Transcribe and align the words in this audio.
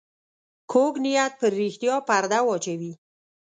کوږ 0.71 0.93
نیت 1.03 1.33
پر 1.39 1.51
رښتیا 1.59 1.95
پرده 2.07 2.39
واچوي 2.43 2.93